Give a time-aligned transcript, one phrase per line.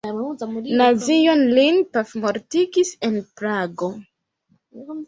[0.79, 3.97] Nazioj lin pafmortigis en Prago.